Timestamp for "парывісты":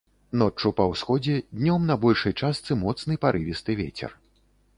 3.27-3.71